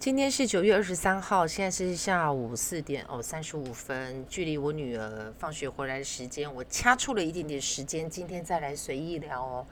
[0.00, 9.66] 今天是九月二十三号，现在是下午四点哦三十五分，距离我女儿放学回来的时间，我掐出了一点点时间，今天再来随意聊哦。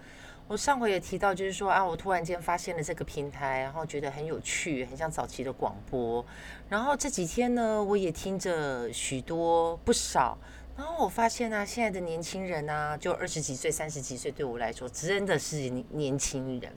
[0.46, 6.22] 我上回也提到，就是说啊，我突然间发现了这个平台，然后觉得很有趣，很像早期的广播。
[6.68, 10.36] 然后这几天呢，我也听着许多不少，
[10.76, 16.70] 然后我发现呢，现在的年轻人啊，就二十几岁、三十几岁，对我来说真的是年轻人。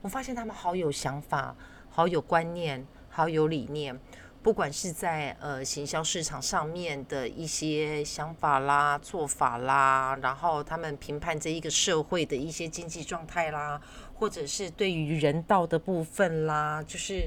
[0.00, 1.54] 我发现他们好有想法。
[1.96, 3.98] 好有观念，好有理念，
[4.42, 13.80] 不管是在呃行销市场上面的一些想法啦、做法啦，然后他们评判这一个社会的一些经济状态啦，
[14.12, 17.26] 或者是对于人道的部分啦，就是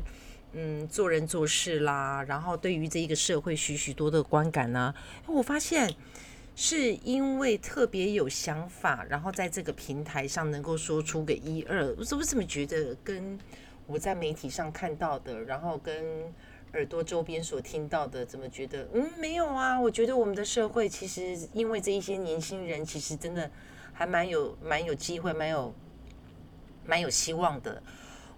[0.54, 4.94] 嗯做人做事啦，然后对于这一个社会许许多的观感呢，
[5.26, 5.92] 我发现
[6.56, 13.36] 是因为特别有想法，然后在这个平台上能够说出个一二，我怎么怎么觉得跟。
[13.92, 16.32] 我在媒体上看到的，然后跟
[16.74, 18.88] 耳朵周边所听到的，怎么觉得？
[18.94, 19.82] 嗯，没有啊。
[19.82, 23.50] 我觉得我们的社会其实因为这一些年轻人，其实真的
[23.92, 25.74] 还蛮有、蛮有机会、蛮有、
[26.86, 27.82] 蛮有希望的。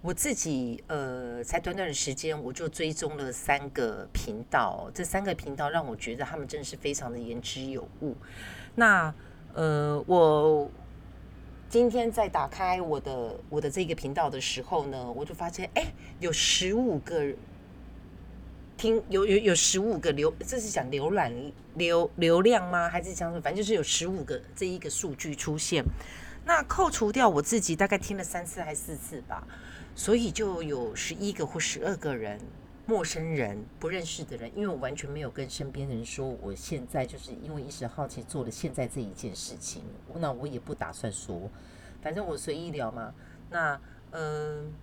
[0.01, 8.15] 我自己呃，才短短的时间，我就追踪了三个频道，这三个频道让我觉得他们真的是非常的言之有物。
[8.75, 9.13] 那
[9.53, 10.71] 呃，我。
[11.71, 15.85] 今天在打开我的我的这个频道的时候呢，我就发现，哎，
[16.19, 17.33] 有十五个
[18.75, 21.31] 听，有有有十五个流，这是讲浏览
[21.75, 22.89] 流流量吗？
[22.89, 25.81] 还是讲反正就是有十五个这一个数据出现。
[26.43, 29.47] 那扣除掉我自己，大概听了三次还四次吧，
[29.95, 32.37] 所以就有十一个或十二个人。
[32.91, 39.81] 陌生人不认识的人，因为我完全没有跟身边人说，我现在就是因为一时好奇做了现在这一件事情，
[40.15, 41.49] 那我也不打算说，
[42.01, 43.13] 反正我随意聊嘛。
[43.49, 43.79] 那
[44.11, 44.73] 嗯，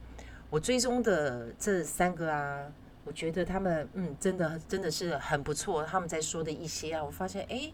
[0.48, 2.72] 我追踪的这三个啊，
[3.04, 5.84] 我觉得他们嗯，真的真的是很不错。
[5.84, 7.70] 他们在说的一些啊，我发现哎，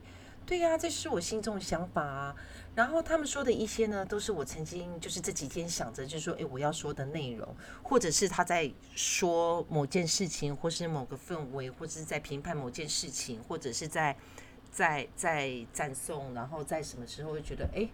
[0.46, 2.36] 对呀，这是我心中的想法啊。
[2.74, 14.16] 然后他们说的一些呢，都是我曾经就是这几天想着，就是说，哎，我要说的内容，或者是他在说某件事情，或是某个氛围，或者是在评判某件事情，或者是在
[14.70, 17.88] 在在赞颂，然后在什么时候会觉得，哎，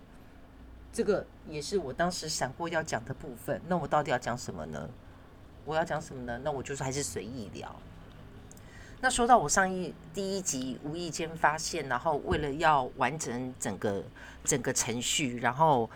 [0.93, 3.61] 这个也是我当时想过要讲的部分。
[3.69, 4.88] 那我到底要讲什么呢？
[5.67, 6.41] 我要讲什么呢？
[6.43, 7.77] 那我就是还是随意聊。
[9.03, 14.05] 那说到我上一第一集无意间发现，然后为了要完整整个
[14.44, 15.88] 整个程序，然后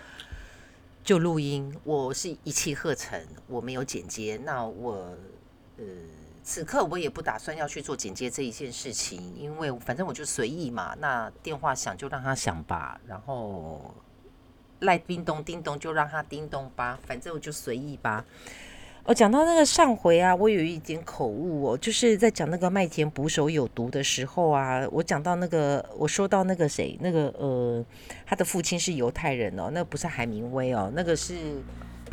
[1.03, 4.41] 就录音，我是一气呵成，我没有剪接。
[4.43, 5.15] 那我
[5.77, 5.85] 呃
[6.43, 10.97] 此刻我也不打算要去做剪接这一件事情，因为反正我就随意嘛。
[10.99, 13.95] 那电话响就让它响吧，然后
[14.81, 18.25] 赖叮咚叮咚就让它叮咚吧，反正我就随意吧。
[19.07, 27.85] 我讲到那个上回啊，我有一点口误哦，就是在讲那个麦田捕手有毒的时候啊，我讲到那个，我说到那个谁，那个呃，
[28.25, 31.35] 他的父亲是犹太人哦，那不是海明威哦，那个是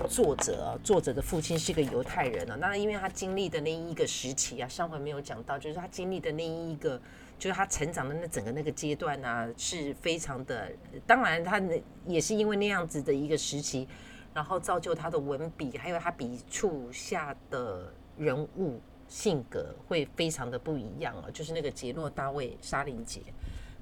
[0.09, 7.02] 作者，作者的父亲是个犹太人哦，那因为他经历的那一个时期啊，上回没有讲到，就是他经历的那一个，
[7.40, 10.69] 就是他成长的那整个那个阶段啊，是非常的，
[11.08, 11.62] 当然他
[12.06, 13.88] 也是因为那样子的一个时期。
[14.34, 21.28] 然后造就他的文笔，还有他笔触下的人物性格会非常的不一样啊！
[21.34, 23.22] 就是那个杰诺大卫沙林杰。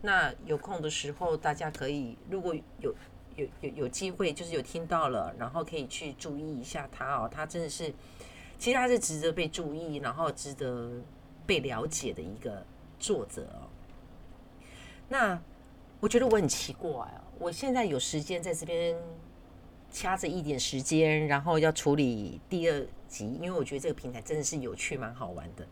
[0.01, 2.95] 那有空的时候，大家可以如果有
[3.35, 7.29] 有有有机会，就是有听到了，然后可以去注意一下他哦。
[7.31, 7.93] 他真的是，
[8.57, 10.91] 其实他是值得被注意，然后值得
[11.45, 12.65] 被了解的一个
[12.97, 13.69] 作者哦。
[15.07, 15.39] 那
[15.99, 18.97] 我觉得我很奇怪啊，我现在有时间在这边。
[19.91, 25.67] 掐着一点时间，然后要处理第二集，因为我觉得这个平台真的是有趣、蛮好玩的。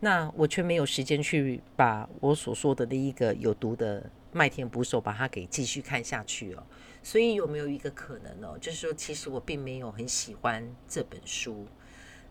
[0.00, 6.62] 那我却没有时间去把我所说的那一个有毒的麦田捕手把它给继续看下去哦。
[7.02, 11.66] 所以有没有一个可能哦，就是说其实我并没有很喜欢这本书，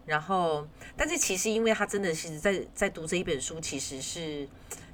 [0.05, 4.47] 然后但是其实因为他真的是在在读这一本书，其实是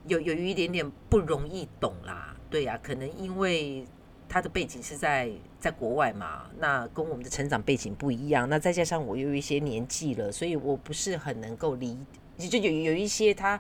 [0.08, 2.36] 有有一点点不容易懂啦。
[2.50, 3.86] 对呀，可能因为。
[4.34, 5.30] 他的背景是在
[5.60, 8.48] 在国外嘛，那跟我们的成长背景不一样。
[8.48, 11.98] 那再加上我又有一些年纪了，所以我不是很能够理，
[12.38, 13.60] 就有有一些他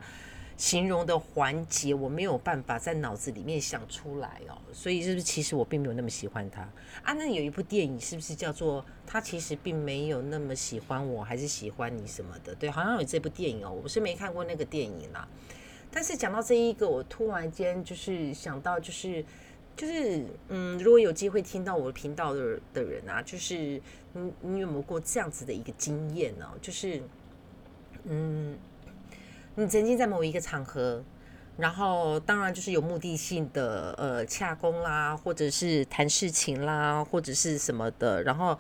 [0.55, 4.57] 形容的环节，我没有办法在脑子里面想出来哦。
[4.71, 6.61] 所以是不是其实我并没有那么喜欢他
[7.03, 7.11] 啊？
[7.11, 12.55] 那有一部电影是不是叫做他其实并没有那么喜欢我，还是喜欢你什么的？
[12.55, 15.27] 对，好像有这部电影哦，我是没看过那个电影啦。
[15.91, 19.25] 但是讲到这一个，我突然间就是想到就是。
[19.81, 23.81] 就是嗯，如果有机会听到我频道的的人啊，就是
[24.13, 26.47] 你你有没有过这样子的一个经验呢？
[26.61, 27.01] 就是
[28.03, 28.55] 嗯，
[29.55, 31.03] 你曾经在某一个场合，
[31.57, 38.55] 然后当然就是有目的性的，呃，洽公啦，或者是谈事情啦，或者是什么的，然后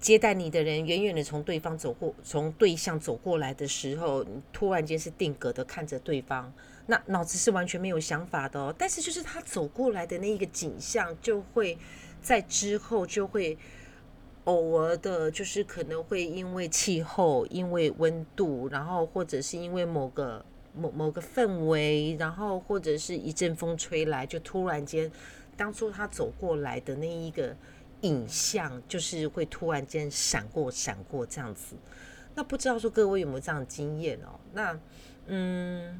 [0.00, 6.50] 接待你的人远远的从对方走过，从对象走过来的时候，你突然间是定格的看着对方。
[6.92, 11.78] 那脑子是完全没有想法的哦，但是就是他走过来的那一个景象，就会
[12.20, 13.56] 在之后就会
[14.44, 20.44] 偶尔的，就是可能会因为气候、因为温度，然后或者是因为某个
[20.74, 25.10] 某某个氛围，然后或者是一阵风吹来，就突然间，
[25.56, 27.56] 当初他走过来的那一个
[28.02, 31.74] 影像，就是会突然间闪过、闪过这样子。
[32.34, 34.38] 那不知道说各位有没有这样的经验哦？
[34.52, 34.78] 那
[35.28, 35.98] 嗯。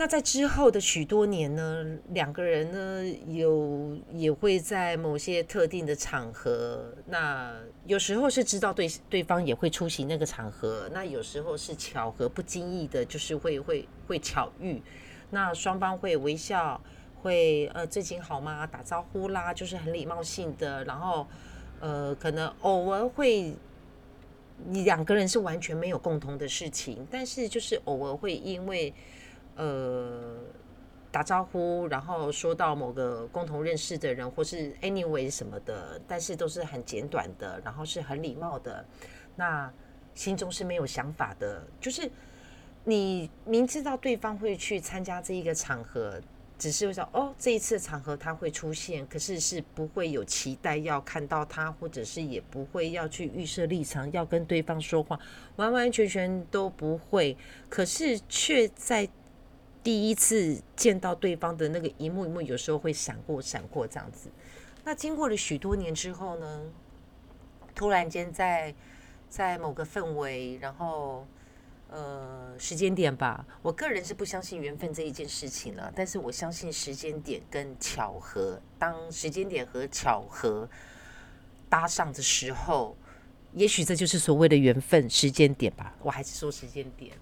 [0.00, 7.52] 那在之后的许多年呢，两个人呢有也会在某些特定的场合，那
[7.84, 14.80] 有时候是知道对对方也会出席那个场合，那有时候是巧合不经意的，就是会会会巧遇，
[15.28, 16.80] 那双方会微笑，
[17.20, 18.66] 会呃最近好吗？
[18.66, 21.26] 打招呼啦，就是很礼貌性的，然后
[21.78, 23.54] 呃可能偶尔会，
[24.64, 28.94] 你两个人是完全没有共同的事情，但是就是偶尔会因为。
[29.60, 30.38] 呃，
[31.10, 38.82] 打招呼，然后说到某个共同认识的人，或是 anyway 什么的，但是都是很简短的，然后是很礼貌的。
[39.36, 39.70] 那
[40.14, 42.10] 心中是没有想法的，就是
[42.84, 46.18] 你明知道对方会去参加这一个场合，
[46.56, 55.20] 只是会说哦，这一次场合他会出现，可是是不会有期待要看到他，或者是也不会要去预设立场要跟对方说话，
[55.56, 57.36] 完完全全都不会。
[57.68, 59.06] 可是却在
[59.82, 64.30] 第一次见到对方的那个一幕一幕，有时候会闪过闪过这样子。
[64.84, 66.62] 那经过了许多年之后呢，
[67.74, 68.74] 突然间在
[69.28, 71.26] 在某个氛围，然后
[71.88, 78.60] 呃时间点吧，我个人是不相信缘分这一件事情了，但是我相信时间点跟巧合。
[78.78, 80.68] 当时间点和巧合
[81.68, 82.96] 搭上的时候，
[83.54, 85.94] 也许这就是所谓的缘分时间点吧。
[86.02, 87.16] 我还是说时间点。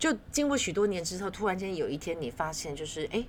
[0.00, 3.22] 就经过许多年之后，突然间有一天，你发现就是，哎，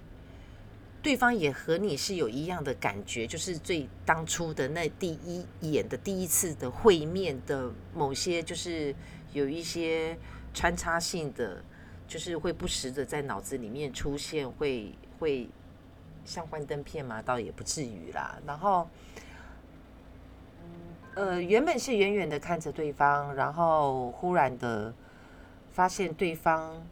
[1.04, 8.96] 对方也和你是有一样的感觉，就是最当初的那第一眼的第一次的会面的某些，就是
[9.34, 10.18] 有一些
[10.54, 11.62] 穿插性的，
[12.08, 15.50] 就是会不时的在脑子里面出现，会会
[16.24, 18.40] 像幻灯片嘛，倒也不至于啦。
[18.48, 18.90] 然后，
[21.16, 24.94] 呃，原本是远远的看着对方，然后忽然的。
[25.74, 26.86] 发现对方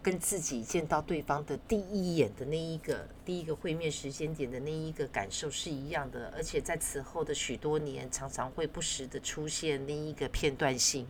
[0.00, 11.06] 跟自己见到对方的第一眼的那一个第一个会面时间点的那一个感受是一样的，而且在此后的许多年，常常会不时的出现另一个片段性。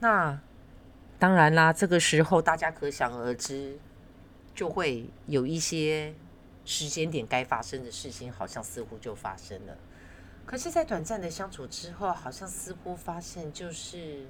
[0.00, 0.40] 那
[1.18, 3.78] 当然啦，这个时候大家可想而知，
[4.54, 6.14] 就会有一些
[6.64, 9.76] 时间点该发生的事情，好像似乎就发生了。
[10.46, 14.26] 可是，在短暂的相处之后，好像似乎发现就是。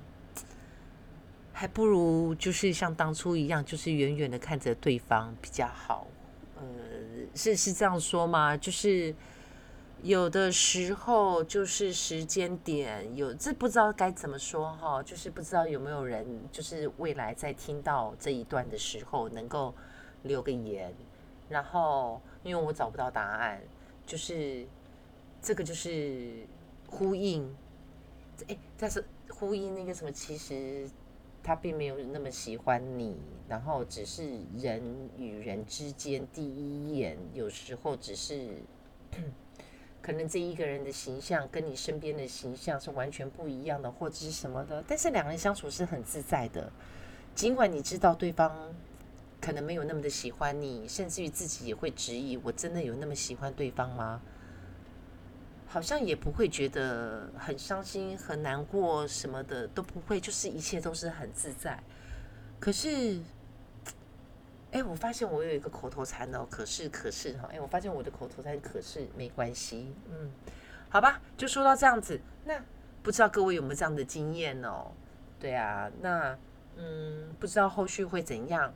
[1.52, 6.06] 还不如就是像当初一样，就是远远的看着对方比较好。
[6.56, 6.64] 呃，
[7.34, 8.56] 是是这样说吗？
[8.56, 9.14] 就是
[10.02, 15.02] 有的时候就是时间点有，这不知道该怎么说哈。
[15.02, 19.75] 就是不知道有没有人，就是未来在听到这一段的时候，能够
[20.23, 20.92] 留个言。
[21.49, 23.61] 然后，因为我找不到答案，
[24.06, 24.66] 就是
[25.42, 26.47] 这个就是
[26.88, 27.54] 呼应，
[28.49, 30.88] 哎，但是呼应那个什么，其实。
[31.42, 33.16] 他并没有那么喜欢你，
[33.49, 34.22] 然后只是
[34.56, 34.82] 人
[35.16, 38.49] 与人之间第一眼，有时候只是
[40.00, 44.84] 可能这一个人的形象跟你身边的形象是完全不一样的，或者是什么的。
[44.87, 46.72] 但是两个人相处是很自在的，
[47.34, 48.72] 尽管你知道对方
[49.40, 54.22] 可能没有那么的喜欢你，甚至于自己也会质疑：我真的有那么喜欢对方吗？
[55.73, 61.83] 好像也不会觉得很伤心、很难过什么的，都不会，就是一切都是很自在。
[62.61, 63.19] 可是，
[64.71, 70.31] 哎，我发现我有一个口头禅哦，可是，可是哈，哎，我发现我的口头禅可是没关系，嗯，
[70.91, 72.21] 好吧，就说到这样子。
[72.45, 72.62] 那
[73.02, 74.93] 不知道各位有没有这样的经验哦？
[75.41, 76.38] 对啊，那
[76.76, 78.75] 嗯，不知道后续会怎样，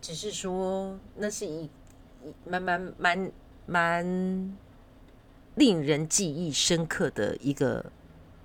[0.00, 1.70] 只是说那是一
[2.24, 3.30] 一慢慢蛮
[3.64, 4.56] 蛮。
[5.56, 7.92] 令人记忆深刻的一个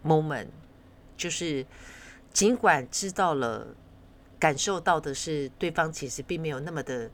[0.03, 0.47] moment，
[1.17, 1.65] 就是
[2.31, 3.67] 尽管知道了、
[4.37, 7.09] 感受到的是对方其实并没有那么的、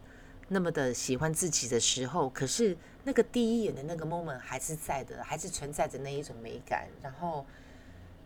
[0.50, 7.46] 那么的喜欢自己的时候，可是那个第一眼的那个 moment 还是在的，还是存在着那一种美感，然后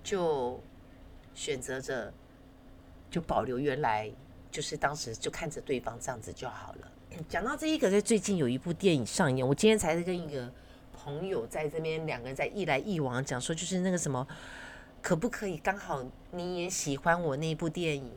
[0.04, 0.62] 就
[1.36, 2.12] 选择着
[3.12, 4.12] 就保留原来，
[4.50, 6.92] 就是当时就看着对方这样子就好了。
[7.28, 10.52] 讲到这一个，在最近有一部电影上映，我今天才是跟一个
[11.04, 14.28] 朋友在这边两个人在一来一往讲说，就是那个什么，
[15.02, 18.12] 可不可以刚好你也喜欢我那部电影？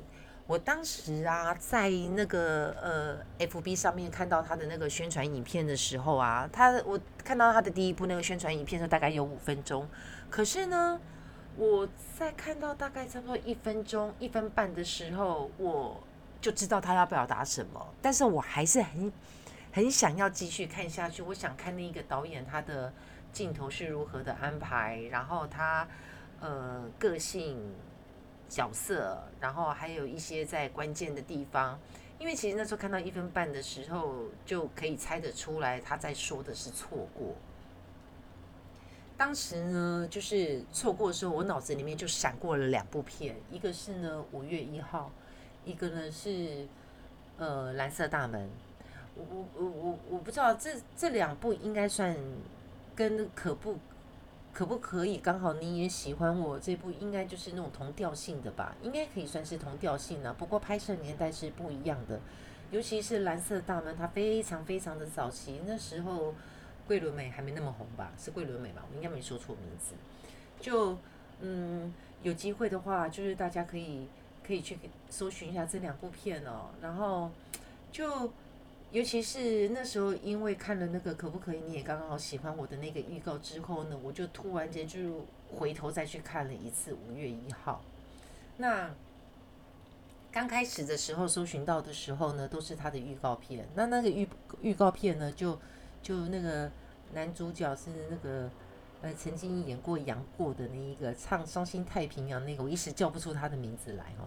[0.47, 9.89] 我当时啊，在那个呃 FB 上面看到他的那个宣传影片的时候啊，他我看到他的第一部那个宣传影片时候大概有五分钟，
[10.29, 11.01] 可是呢，
[11.57, 16.03] 我在看到大概差不多一分钟、一分半的时候，我。
[16.43, 19.13] 就知道他要表达什么，但是我还是很
[19.73, 21.23] 很想要继续看下去。
[21.23, 22.93] 我想看那一个导演他的
[23.33, 25.89] 镜头是如何的安排，然后他
[26.41, 27.59] 呃个性
[28.49, 31.79] 角色，然后还有一些在关键的地方。
[32.19, 37.35] 因为其实那时候看到一分半的时候，就可以猜得出来他在说的是错过。
[39.17, 45.11] 当时呢，就是错过的时候，我脑子里面就闪过了两部片，一个是呢五月一号。
[45.65, 46.67] 一个呢是，
[47.39, 48.51] 呃，蓝色大门，
[49.17, 52.17] 我我我我我不知道这这两部应该算
[52.95, 53.77] 跟可不
[54.53, 62.21] 可不可以刚好你也喜欢我这部应该就是那种同调性的吧，应该可以算是同调性的，不过拍摄年代是不一样的，
[62.71, 66.35] 尤其是蓝色大门，它非常非常的早期，那时候
[66.87, 69.95] 桂纶镁还没那么红吧，是桂纶镁吧，我应该没说错名字，
[70.61, 70.97] 就
[71.41, 71.93] 嗯
[72.23, 74.07] 有机会的话，就是大家可以。
[74.45, 74.77] 可以去
[75.09, 77.31] 搜寻一下这两部片哦，然后
[77.93, 78.29] 就
[78.93, 87.83] 尤其是那时候，因为看了那个可不可以你也刚刚好喜欢我的那个预告之后呢，我就突然间就回头再去看了一次五月一号。
[88.59, 88.95] 那
[90.31, 93.67] 刚开始的时候搜寻到的时候呢，都是他的预告片。
[93.75, 94.29] 那那个预
[94.61, 95.59] 预告片呢，就
[96.03, 96.71] 就那个
[97.15, 98.49] 男主角是那个。
[99.05, 104.23] 呃，曾经演过杨过的那一个唱《伤心太平洋》那个，我一时叫不出他的名字来哦。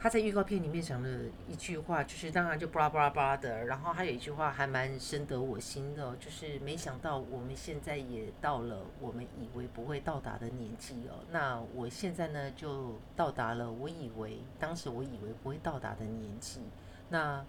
[0.00, 1.08] 他在预告片里面讲了
[1.48, 11.24] 一句话，就是当然就巴拉巴拉巴拉的，然后还有一句话还蛮深得我心的，就是没想到我们现在也到了我们以为不会到达的年纪哦。
[11.30, 16.60] 那我现在呢就到达了我以为当时我以为不会到达的年纪。
[17.08, 17.44] 那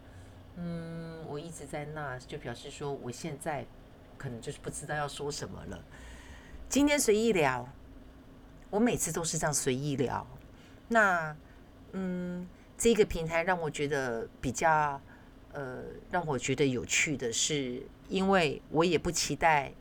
[0.56, 3.66] 嗯，我一直在那就表示说我现在。
[4.18, 5.82] 可能就是不知道要说什么了。
[6.68, 7.66] 今天随意聊，
[8.70, 10.28] 我每次都是这样随意聊。
[10.90, 11.34] 那
[11.94, 15.00] 嗯，这个平台让我觉得比较
[15.52, 19.72] 呃，让我觉得有趣的是，因为我也不期待，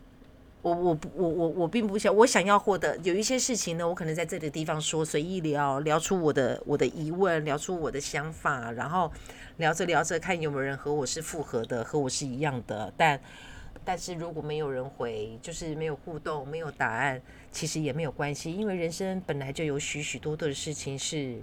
[0.63, 9.13] 我我我我我并不想，我想要获得有一些事情呢，我可能在这个地方说随意聊，聊出我的我的疑问，聊出我的想法，然后
[9.59, 13.21] 聊着聊着看有没有人和我是复合的，和我是一样的，但。
[13.85, 21.39] 但是如果没有人回，就是没有互动，没有答案，其实也没有关系，因为人生本来就有许许多多的事情是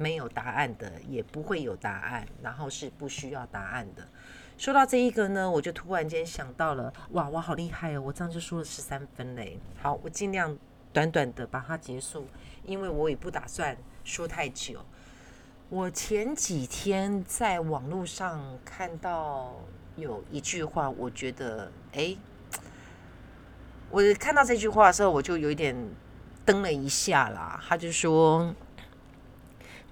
[0.00, 4.08] 没有答案的，也不会有答案，然后是不需要答案的。
[4.56, 8.00] 说到这一个呢，我就突然间想到了，哇，我好厉害哦！
[8.00, 9.58] 我这样就说了十三分嘞。
[9.80, 10.56] 好，我尽量
[10.92, 12.26] 短短的把它结束，
[12.64, 14.84] 因为我也不打算说太久。
[15.68, 19.54] 我前几天在网络上看到。
[19.96, 22.16] 有一句话，我觉得，哎，
[23.90, 25.76] 我看到这句话的时候，我就有一点
[26.42, 27.62] 登了一下啦。
[27.68, 28.54] 他就说，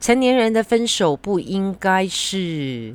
[0.01, 2.95] 成年人的分手不应该是，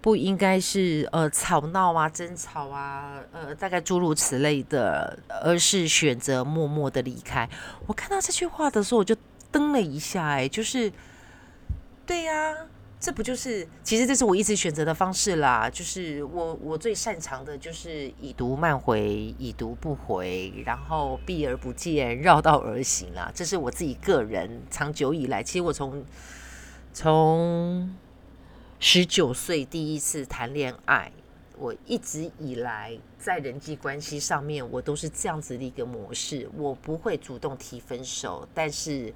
[0.00, 7.48] 不应该是呃吵闹啊、争吵啊，呃，大概诸如此类的，而是选择默默的离开。
[7.86, 9.16] 我看到这句话的时候，我就
[9.52, 10.92] 噔了一下，哎，就是，
[12.06, 12.54] 对呀。
[13.00, 15.70] 这不就是，其实这是我一直选择的方式啦。
[15.70, 23.30] 就是我我最擅长的就是已读慢回，已读不回，然后避而不见，绕道而行啦。
[23.32, 26.04] 这是我自己个人长久以来，其实我从
[26.92, 27.96] 从
[28.80, 31.12] 十九岁第一次谈恋爱，
[31.56, 36.50] 我一直以来在人际关系上面，我都是这样子的一个模式。
[36.56, 39.14] 我不会主动提分手，但是。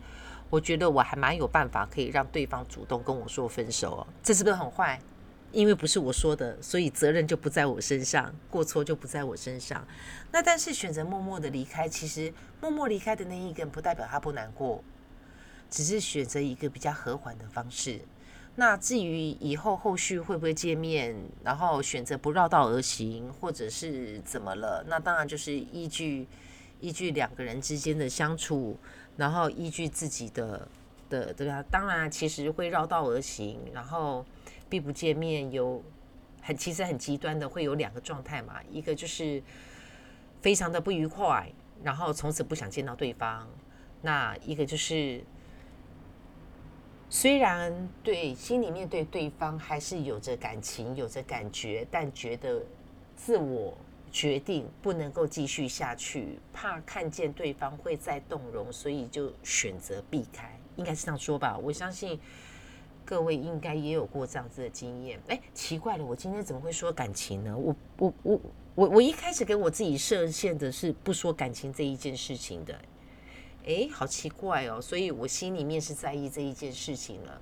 [0.53, 5.01] 我觉得我还蛮有办法可以让对方主动跟我说分手哦，这是不是很坏？
[5.51, 9.83] 因为不是我说的，所以责任就不在我身上，过错就不在我身上。
[10.31, 12.31] 那但是选择默默的离开，其实
[12.61, 14.85] 默默离开的那一个人不代表他不难过，
[15.71, 18.03] 只是选择一个比较和缓的方式。
[18.57, 24.85] 那至于以后后续会不会见面，然后选择不绕道而行，或者是怎么了？
[24.87, 26.29] 那当然就是依据
[26.81, 28.79] 依据两个人之间的相处。
[29.17, 30.69] 然后依据自己的
[31.09, 31.63] 的对吧？
[31.71, 34.25] 当然，其实会绕道而行，然后
[34.69, 35.83] 并不见面，有
[36.41, 38.55] 很其实很极端的，会有两个状态嘛。
[38.71, 39.43] 一个就是
[40.41, 41.53] 非常的不愉快，
[41.83, 43.47] 然后从此不想见到对方；
[44.01, 45.23] 那一个就是
[47.11, 52.63] 虽然对心里面对对方还是有着感情、有着感觉，但觉得
[53.15, 53.77] 自我
[54.13, 60.55] 决定不能够继续下去，怕看见对方会再动容，所以就选择避开。
[60.77, 61.57] 应该是这样说吧？
[61.57, 62.21] 我相信
[63.05, 65.19] 各位应该也有过这样子的经验。
[65.29, 67.57] 哎，奇怪了，我今天怎么会说感情呢？
[67.57, 68.41] 我我我
[68.75, 72.79] 我我一开始给我自己设限的是不说感情这一件事情的。
[73.67, 77.41] 哎，好奇怪哦，所以我心里面是在意这一件事情了。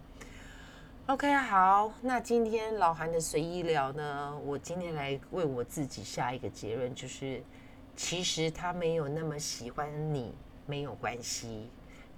[1.10, 7.42] OK，好，那今天老韩的随意聊呢，我今天来为我自己下一个结论，就是
[7.96, 10.32] 其实他没有那么喜欢你，
[10.66, 11.68] 没有关系，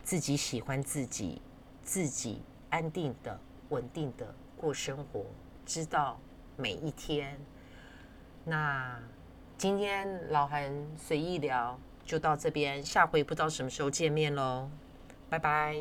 [0.04, 1.40] 自己喜欢自己，
[1.82, 5.24] 自己安定的、稳定的过生活，
[5.64, 6.20] 知道
[6.58, 7.40] 每一天。
[8.44, 9.00] 那
[9.56, 11.78] 今天老韩随意聊。
[12.04, 14.68] 就到这边，下回不知道什么时候见面喽，
[15.30, 15.76] 拜拜。